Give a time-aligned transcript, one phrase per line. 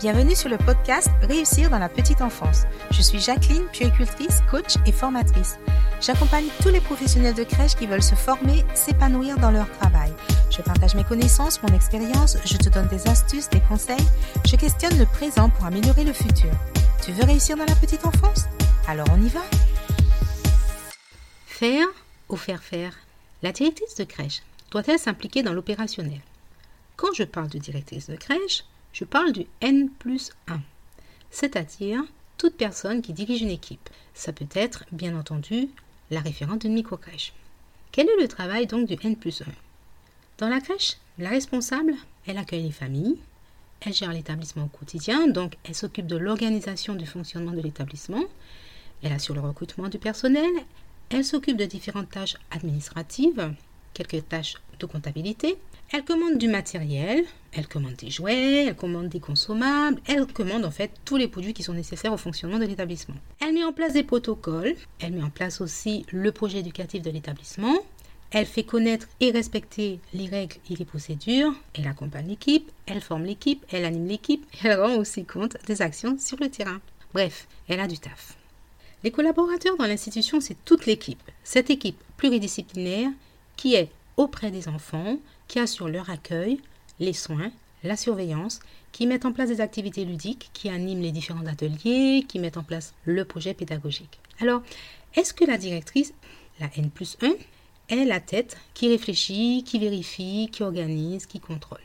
[0.00, 2.66] Bienvenue sur le podcast Réussir dans la petite enfance.
[2.92, 5.58] Je suis Jacqueline, puéricultrice, coach et formatrice.
[6.00, 10.12] J'accompagne tous les professionnels de crèche qui veulent se former, s'épanouir dans leur travail.
[10.56, 14.06] Je partage mes connaissances, mon expérience, je te donne des astuces, des conseils,
[14.46, 16.52] je questionne le présent pour améliorer le futur.
[17.04, 18.44] Tu veux réussir dans la petite enfance?
[18.86, 19.42] Alors on y va
[21.46, 21.88] Faire
[22.28, 22.94] ou faire faire?
[23.42, 26.20] La directrice de crèche doit-elle s'impliquer dans l'opérationnel?
[26.94, 30.60] Quand je parle de directrice de crèche, je parle du N plus 1,
[31.30, 32.02] c'est-à-dire
[32.36, 33.90] toute personne qui dirige une équipe.
[34.14, 35.68] Ça peut être, bien entendu,
[36.10, 37.32] la référente d'une micro-crèche.
[37.92, 39.44] Quel est le travail donc du N plus 1
[40.38, 41.94] Dans la crèche, la responsable,
[42.26, 43.18] elle accueille les familles,
[43.80, 48.24] elle gère l'établissement au quotidien, donc elle s'occupe de l'organisation du fonctionnement de l'établissement,
[49.02, 50.50] elle assure le recrutement du personnel,
[51.10, 53.52] elle s'occupe de différentes tâches administratives,
[54.04, 55.56] quelques tâches de comptabilité,
[55.92, 60.70] elle commande du matériel, elle commande des jouets, elle commande des consommables, elle commande en
[60.70, 63.16] fait tous les produits qui sont nécessaires au fonctionnement de l'établissement.
[63.40, 67.10] Elle met en place des protocoles, elle met en place aussi le projet éducatif de
[67.10, 67.74] l'établissement,
[68.30, 73.24] elle fait connaître et respecter les règles et les procédures, elle accompagne l'équipe, elle forme
[73.24, 76.80] l'équipe, elle anime l'équipe, elle rend aussi compte des actions sur le terrain.
[77.14, 78.36] Bref, elle a du taf.
[79.02, 81.22] Les collaborateurs dans l'institution, c'est toute l'équipe.
[81.44, 83.10] Cette équipe pluridisciplinaire
[83.56, 85.16] qui est auprès des enfants,
[85.46, 86.60] qui assurent leur accueil,
[87.00, 87.50] les soins,
[87.84, 88.60] la surveillance,
[88.92, 92.62] qui mettent en place des activités ludiques, qui animent les différents ateliers, qui mettent en
[92.62, 94.18] place le projet pédagogique.
[94.40, 94.62] Alors,
[95.14, 96.12] est-ce que la directrice,
[96.60, 97.32] la N plus 1,
[97.88, 101.78] est la tête qui réfléchit, qui vérifie, qui organise, qui contrôle?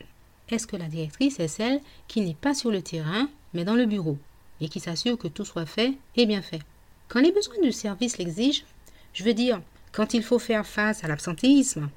[0.50, 3.86] Est-ce que la directrice est celle qui n'est pas sur le terrain, mais dans le
[3.86, 4.18] bureau,
[4.60, 6.60] et qui s'assure que tout soit fait et bien fait?
[7.08, 8.64] Quand les besoins du service l'exigent,
[9.12, 11.88] je veux dire, quand il faut faire face à l'absentéisme,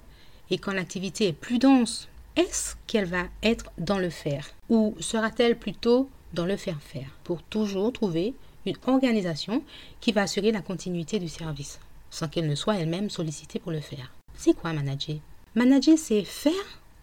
[0.49, 5.57] et quand l'activité est plus dense, est-ce qu'elle va être dans le faire ou sera-t-elle
[5.57, 8.33] plutôt dans le faire faire pour toujours trouver
[8.65, 9.63] une organisation
[10.01, 13.81] qui va assurer la continuité du service sans qu'elle ne soit elle-même sollicitée pour le
[13.81, 14.11] faire?
[14.35, 15.17] C'est quoi manager?
[15.55, 16.53] Manager, c'est faire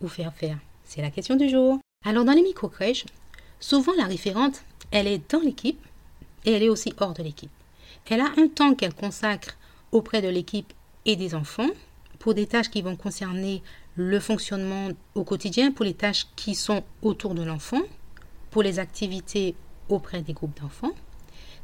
[0.00, 0.58] ou faire faire?
[0.84, 1.78] C'est la question du jour.
[2.06, 3.06] Alors dans les micro-crèches,
[3.60, 5.84] souvent la référente, elle est dans l'équipe
[6.44, 7.50] et elle est aussi hors de l'équipe.
[8.08, 9.56] Elle a un temps qu'elle consacre
[9.90, 10.72] auprès de l'équipe
[11.06, 11.70] et des enfants
[12.24, 13.62] pour des tâches qui vont concerner
[13.96, 17.82] le fonctionnement au quotidien, pour les tâches qui sont autour de l'enfant,
[18.50, 19.54] pour les activités
[19.90, 20.94] auprès des groupes d'enfants.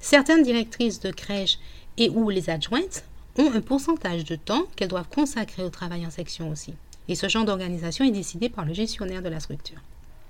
[0.01, 1.59] Certaines directrices de crèche
[1.97, 3.05] et ou les adjointes
[3.39, 6.75] ont un pourcentage de temps qu'elles doivent consacrer au travail en section aussi.
[7.09, 9.81] Et ce genre d'organisation est décidé par le gestionnaire de la structure.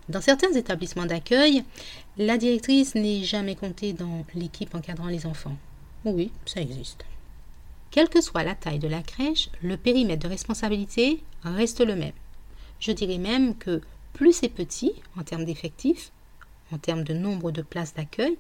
[0.08, 1.64] Dans certains établissements d'accueil,
[2.18, 5.56] la directrice n'est jamais comptée dans l'équipe encadrant les enfants.
[6.04, 7.04] Oui, ça existe.
[7.90, 12.12] Quelle que soit la taille de la crèche, le périmètre de responsabilité reste le même.
[12.78, 13.80] Je dirais même que
[14.12, 16.12] plus c'est petit en termes d'effectifs,
[16.72, 18.38] en termes de nombre de places d'accueil,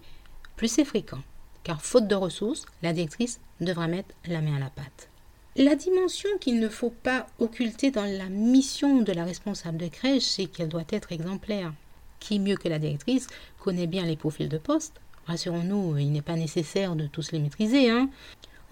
[0.56, 1.22] plus c'est fréquent.
[1.64, 5.08] Car faute de ressources, la directrice devra mettre la main à la pâte.
[5.56, 10.22] La dimension qu'il ne faut pas occulter dans la mission de la responsable de crèche,
[10.22, 11.72] c'est qu'elle doit être exemplaire.
[12.20, 13.26] Qui mieux que la directrice
[13.58, 15.00] connaît bien les profils de poste?
[15.26, 17.90] Rassurons-nous, il n'est pas nécessaire de tous les maîtriser.
[17.90, 18.10] Hein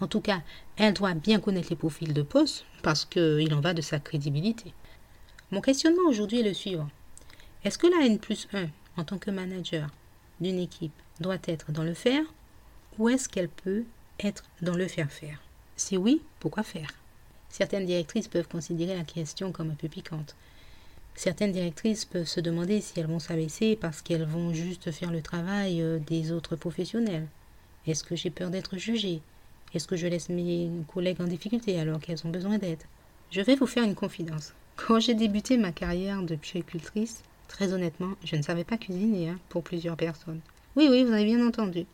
[0.01, 0.41] en tout cas,
[0.77, 4.73] elle doit bien connaître les profils de poste parce qu'il en va de sa crédibilité.
[5.51, 6.89] Mon questionnement aujourd'hui est le suivant.
[7.63, 8.67] Est-ce que la N plus 1,
[8.97, 9.89] en tant que manager
[10.39, 12.23] d'une équipe, doit être dans le faire
[12.97, 13.83] ou est-ce qu'elle peut
[14.19, 15.41] être dans le faire faire?
[15.75, 16.91] Si oui, pourquoi faire?
[17.49, 20.35] Certaines directrices peuvent considérer la question comme un peu piquante.
[21.15, 25.21] Certaines directrices peuvent se demander si elles vont s'abaisser parce qu'elles vont juste faire le
[25.21, 27.27] travail euh, des autres professionnels.
[27.87, 29.21] Est-ce que j'ai peur d'être jugée?
[29.73, 32.83] Est-ce que je laisse mes collègues en difficulté alors qu'elles ont besoin d'aide
[33.31, 34.53] Je vais vous faire une confidence.
[34.75, 39.39] Quand j'ai débuté ma carrière de puéricultrice, très honnêtement, je ne savais pas cuisiner hein,
[39.49, 40.41] pour plusieurs personnes.
[40.75, 41.85] Oui, oui, vous avez bien entendu.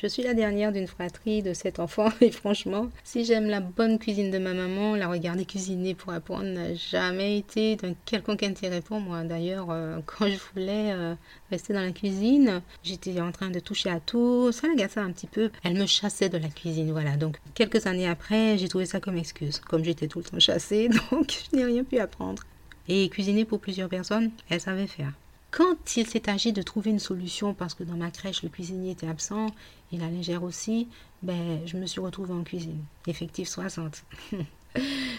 [0.00, 3.98] Je suis la dernière d'une fratrie de sept enfants et franchement, si j'aime la bonne
[3.98, 8.80] cuisine de ma maman, la regarder cuisiner pour apprendre n'a jamais été d'un quelconque intérêt
[8.80, 9.24] pour moi.
[9.24, 11.16] D'ailleurs, euh, quand je voulais euh,
[11.50, 15.26] rester dans la cuisine, j'étais en train de toucher à tout, ça l'agaçait un petit
[15.26, 15.50] peu.
[15.64, 17.16] Elle me chassait de la cuisine, voilà.
[17.16, 19.58] Donc quelques années après, j'ai trouvé ça comme excuse.
[19.58, 22.44] Comme j'étais tout le temps chassée, donc je n'ai rien pu apprendre.
[22.86, 25.12] Et cuisiner pour plusieurs personnes, elle savait faire.
[25.50, 28.92] Quand il s'est agi de trouver une solution, parce que dans ma crèche, le cuisinier
[28.92, 29.46] était absent,
[29.92, 30.88] et la lingère aussi,
[31.22, 32.82] ben, je me suis retrouvée en cuisine.
[33.06, 34.04] Effectif 60.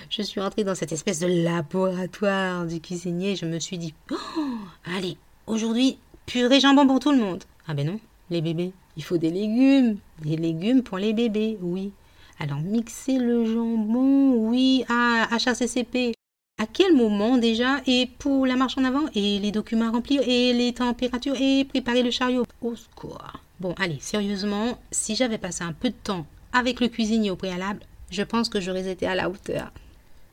[0.10, 3.36] je suis entrée dans cette espèce de laboratoire du cuisinier.
[3.36, 5.18] Je me suis dit, oh, allez,
[5.48, 5.98] aujourd'hui,
[6.28, 7.44] purée jambon pour tout le monde.
[7.68, 8.00] Ah ben non,
[8.30, 9.98] les bébés, il faut des légumes.
[10.22, 11.92] Des légumes pour les bébés, oui.
[12.40, 16.14] Alors, mixer le jambon, oui, à HACCP.
[16.60, 20.22] À quel moment déjà et pour la marche en avant et les documents à remplir
[20.28, 22.46] et les températures et préparer le chariot.
[22.62, 23.34] Au secours.
[23.62, 27.80] Bon, allez, sérieusement, si j'avais passé un peu de temps avec le cuisinier au préalable,
[28.12, 29.72] je pense que j'aurais été à la hauteur.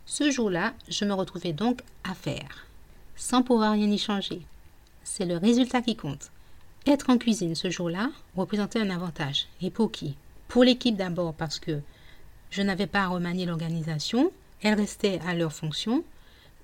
[0.04, 2.66] Ce jour-là, je me retrouvais donc à faire,
[3.14, 4.42] sans pouvoir rien y changer.
[5.04, 6.30] C'est le résultat qui compte.
[6.86, 9.46] Être en cuisine ce jour-là représentait un avantage.
[9.62, 10.16] Et pour qui?
[10.48, 11.80] Pour l'équipe d'abord parce que
[12.50, 14.32] je n'avais pas à remanier l'organisation,
[14.62, 16.04] elle restait à leur fonction,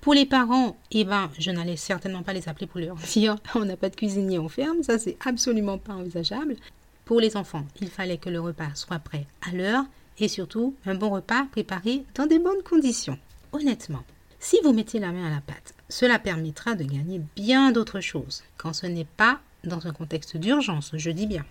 [0.03, 3.63] pour les parents, eh ben, je n'allais certainement pas les appeler pour leur dire on
[3.63, 4.83] n'a pas de cuisinier, on ferme.
[4.83, 6.57] Ça, c'est absolument pas envisageable.
[7.05, 9.85] Pour les enfants, il fallait que le repas soit prêt à l'heure
[10.19, 13.17] et surtout un bon repas préparé dans des bonnes conditions.
[13.53, 14.03] Honnêtement,
[14.41, 18.43] si vous mettez la main à la pâte, cela permettra de gagner bien d'autres choses
[18.57, 21.45] quand ce n'est pas dans un contexte d'urgence, je dis bien.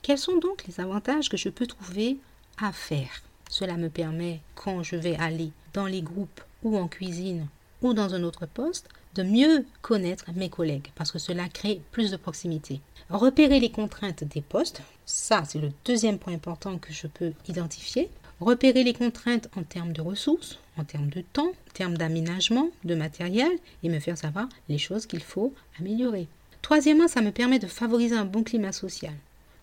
[0.00, 2.16] Quels sont donc les avantages que je peux trouver
[2.56, 3.22] à faire?
[3.50, 7.46] Cela me permet, quand je vais aller dans les groupes ou en cuisine
[7.94, 12.16] dans un autre poste, de mieux connaître mes collègues parce que cela crée plus de
[12.16, 12.80] proximité.
[13.08, 18.10] Repérer les contraintes des postes, ça c'est le deuxième point important que je peux identifier.
[18.40, 22.94] Repérer les contraintes en termes de ressources, en termes de temps, en termes d'aménagement, de
[22.94, 23.50] matériel
[23.82, 26.28] et me faire savoir les choses qu'il faut améliorer.
[26.60, 29.14] Troisièmement, ça me permet de favoriser un bon climat social.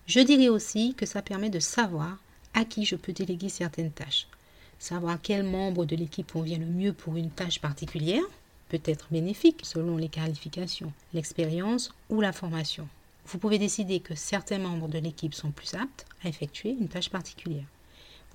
[0.06, 2.18] Je dirais aussi que ça permet de savoir
[2.54, 4.26] à qui je peux déléguer certaines tâches.
[4.84, 8.22] Savoir quel membre de l'équipe convient le mieux pour une tâche particulière
[8.68, 12.86] peut être bénéfique selon les qualifications, l'expérience ou la formation.
[13.24, 17.08] Vous pouvez décider que certains membres de l'équipe sont plus aptes à effectuer une tâche
[17.08, 17.64] particulière.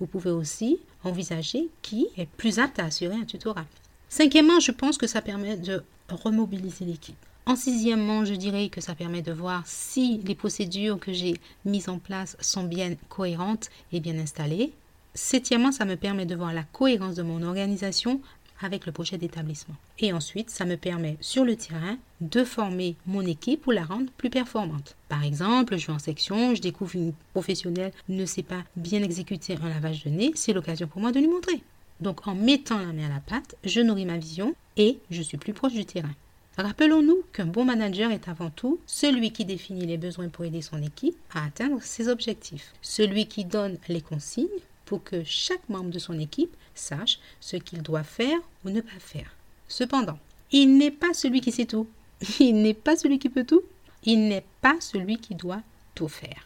[0.00, 3.66] Vous pouvez aussi envisager qui est plus apte à assurer un tutorat.
[4.08, 7.24] Cinquièmement, je pense que ça permet de remobiliser l'équipe.
[7.46, 11.88] En sixièmement, je dirais que ça permet de voir si les procédures que j'ai mises
[11.88, 14.72] en place sont bien cohérentes et bien installées.
[15.14, 18.20] Septièmement, ça me permet de voir la cohérence de mon organisation
[18.62, 19.74] avec le projet d'établissement.
[19.98, 24.10] Et ensuite, ça me permet sur le terrain de former mon équipe pour la rendre
[24.16, 24.96] plus performante.
[25.08, 29.56] Par exemple, je vais en section, je découvre une professionnelle ne sait pas bien exécuter
[29.62, 31.62] un lavage de nez, c'est l'occasion pour moi de lui montrer.
[32.00, 35.38] Donc en mettant la main à la pâte, je nourris ma vision et je suis
[35.38, 36.14] plus proche du terrain.
[36.56, 40.82] Rappelons-nous qu'un bon manager est avant tout celui qui définit les besoins pour aider son
[40.82, 44.48] équipe à atteindre ses objectifs, celui qui donne les consignes
[44.90, 48.98] pour que chaque membre de son équipe sache ce qu'il doit faire ou ne pas
[48.98, 49.36] faire.
[49.68, 50.18] Cependant,
[50.50, 51.86] il n'est pas celui qui sait tout.
[52.40, 53.62] Il n'est pas celui qui peut tout.
[54.02, 55.62] Il n'est pas celui qui doit
[55.94, 56.44] tout faire.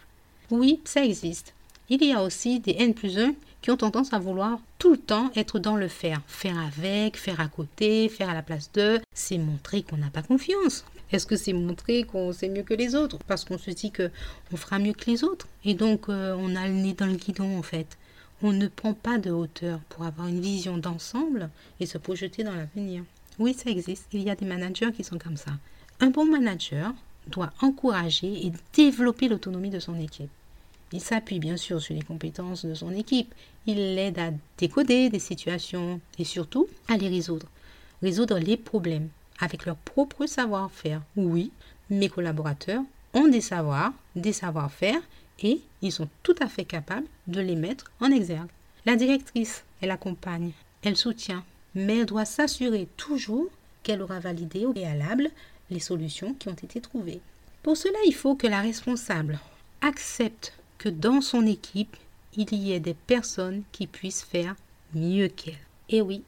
[0.50, 1.54] Oui, ça existe.
[1.88, 4.98] Il y a aussi des N plus 1 qui ont tendance à vouloir tout le
[4.98, 6.20] temps être dans le faire.
[6.26, 9.00] Faire avec, faire à côté, faire à la place d'eux.
[9.14, 10.84] C'est montrer qu'on n'a pas confiance.
[11.12, 13.16] Est-ce que c'est montrer qu'on sait mieux que les autres?
[13.26, 15.48] Parce qu'on se dit qu'on fera mieux que les autres.
[15.64, 17.96] Et donc, euh, on a le nez dans le guidon, en fait
[18.44, 21.48] on ne prend pas de hauteur pour avoir une vision d'ensemble
[21.80, 23.02] et se projeter dans l'avenir.
[23.38, 24.06] Oui, ça existe.
[24.12, 25.52] Il y a des managers qui sont comme ça.
[25.98, 26.92] Un bon manager
[27.26, 30.28] doit encourager et développer l'autonomie de son équipe.
[30.92, 33.34] Il s'appuie bien sûr sur les compétences de son équipe.
[33.66, 37.48] Il l'aide à décoder des situations et surtout à les résoudre.
[38.02, 39.08] Résoudre les problèmes
[39.40, 41.00] avec leur propre savoir-faire.
[41.16, 41.50] Oui,
[41.88, 42.82] mes collaborateurs
[43.14, 45.00] ont des savoirs, des savoir-faire
[45.40, 48.50] et ils sont tout à fait capables de les mettre en exergue.
[48.86, 50.52] La directrice, elle accompagne,
[50.82, 51.44] elle soutient,
[51.74, 53.48] mais elle doit s'assurer toujours
[53.82, 55.30] qu'elle aura validé au préalable
[55.70, 57.20] les solutions qui ont été trouvées.
[57.62, 59.38] Pour cela, il faut que la responsable
[59.80, 61.96] accepte que dans son équipe,
[62.36, 64.54] il y ait des personnes qui puissent faire
[64.94, 65.54] mieux qu'elle.
[65.88, 66.22] Et oui,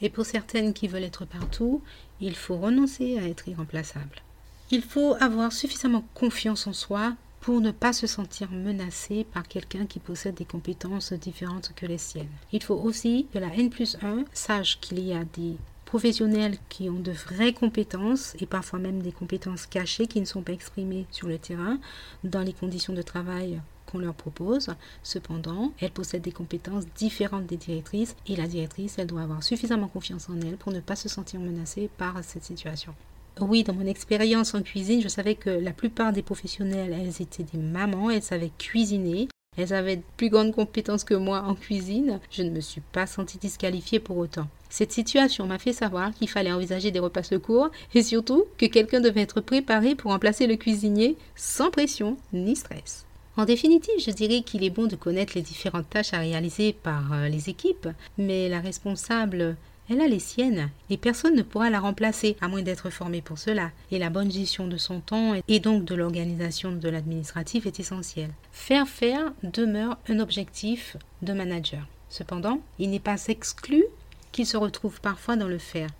[0.00, 1.82] et pour certaines qui veulent être partout,
[2.20, 4.22] il faut renoncer à être irremplaçable.
[4.70, 9.86] Il faut avoir suffisamment confiance en soi pour ne pas se sentir menacé par quelqu'un
[9.86, 12.28] qui possède des compétences différentes que les siennes.
[12.52, 15.56] Il faut aussi que la N plus 1 sache qu'il y a des
[15.86, 20.42] professionnels qui ont de vraies compétences et parfois même des compétences cachées qui ne sont
[20.42, 21.78] pas exprimées sur le terrain
[22.22, 24.68] dans les conditions de travail qu'on leur propose.
[25.02, 29.88] Cependant, elles possèdent des compétences différentes des directrices et la directrice, elle doit avoir suffisamment
[29.88, 32.94] confiance en elle pour ne pas se sentir menacée par cette situation.
[33.40, 37.42] Oui, dans mon expérience en cuisine, je savais que la plupart des professionnels, elles étaient
[37.42, 42.20] des mamans, elles savaient cuisiner, elles avaient de plus grandes compétences que moi en cuisine.
[42.30, 44.46] Je ne me suis pas sentie disqualifiée pour autant.
[44.68, 49.00] Cette situation m'a fait savoir qu'il fallait envisager des repas secours et surtout que quelqu'un
[49.00, 53.06] devait être préparé pour remplacer le cuisinier sans pression ni stress.
[53.36, 57.12] En définitive, je dirais qu'il est bon de connaître les différentes tâches à réaliser par
[57.12, 59.56] euh, les équipes, mais la responsable
[59.90, 63.38] elle a les siennes et personne ne pourra la remplacer à moins d'être formé pour
[63.38, 63.72] cela.
[63.90, 68.30] Et la bonne gestion de son temps et donc de l'organisation de l'administratif est essentielle.
[68.52, 71.84] Faire faire demeure un objectif de manager.
[72.08, 73.84] Cependant, il n'est pas exclu
[74.30, 75.90] qu'il se retrouve parfois dans le faire.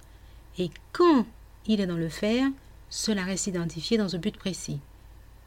[0.56, 1.26] Et quand
[1.66, 2.46] il est dans le faire,
[2.90, 4.78] cela reste identifié dans un but précis.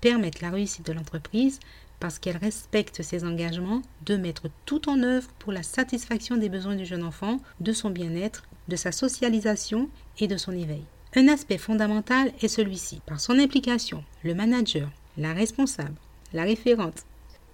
[0.01, 1.61] Permettre la réussite de l'entreprise
[2.03, 6.75] parce qu'elle respecte ses engagements de mettre tout en œuvre pour la satisfaction des besoins
[6.75, 9.87] du jeune enfant, de son bien-être, de sa socialisation
[10.19, 10.83] et de son éveil.
[11.15, 12.99] Un aspect fondamental est celui-ci.
[13.05, 15.95] Par son implication, le manager, la responsable,
[16.33, 17.05] la référente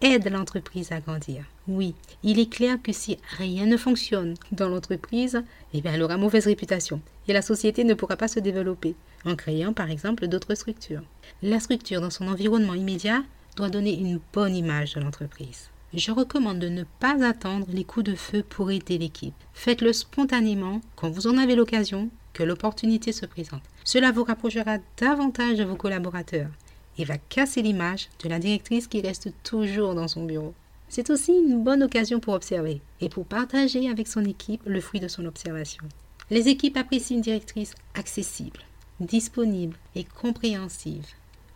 [0.02, 1.46] aide l'entreprise à grandir.
[1.68, 5.44] Oui, il est clair que si rien ne fonctionne dans l'entreprise,
[5.76, 9.36] eh bien, elle aura mauvaise réputation et la société ne pourra pas se développer en
[9.36, 11.04] créant par exemple d'autres structures.
[11.44, 13.22] La structure dans son environnement immédiat
[13.60, 15.70] doit donner une bonne image de l'entreprise.
[15.94, 19.34] Je recommande de ne pas attendre les coups de feu pour aider l'équipe.
[19.54, 23.64] Faites-le spontanément quand vous en avez l'occasion, que l'opportunité se présente.
[23.84, 26.48] Cela vous rapprochera davantage de vos collaborateurs
[26.98, 30.54] et va casser l'image de la directrice qui reste toujours dans son bureau.
[30.88, 35.02] C'est aussi une bonne occasion pour observer et pour partager avec son équipe le fruit
[35.02, 35.84] de son observation.
[36.30, 38.62] Les équipes apprécient une directrice accessible,
[39.02, 41.08] disponible et compréhensive.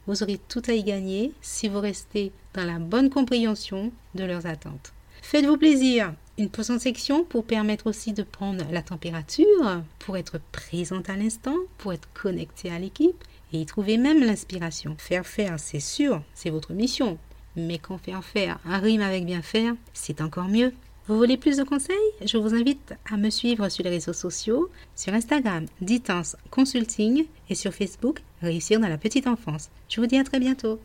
[0.08, 4.46] Vous aurez tout à y gagner si vous restez dans la bonne compréhension de leurs
[4.46, 4.94] attentes.
[5.22, 6.14] Faites-vous plaisir.
[6.38, 11.16] Une pause en section pour permettre aussi de prendre la température, pour être présente à
[11.16, 14.96] l'instant, pour être connecté à l'équipe et y trouver même l'inspiration.
[14.98, 17.18] Faire faire, c'est sûr, c'est votre mission.
[17.56, 20.74] Mais quand faire faire rime avec bien faire, c'est encore mieux.
[21.08, 21.98] Vous voulez plus de conseils?
[22.26, 27.56] Je vous invite à me suivre sur les réseaux sociaux, sur Instagram, Ditance Consulting et
[27.56, 29.70] sur Facebook, Réussir dans la petite enfance.
[29.90, 30.80] Je vous dis à très bientôt.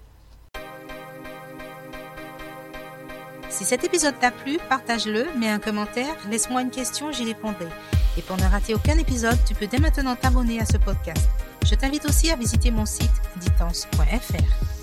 [3.49, 7.69] Si cet épisode t'a plu, partage-le, mets un commentaire, laisse-moi une question, j'y répondrai.
[8.17, 11.29] Et pour ne rater aucun épisode, tu peux dès maintenant t'abonner à ce podcast.
[11.65, 13.11] Je t'invite aussi à visiter mon site
[13.41, 14.78] ditance.fr.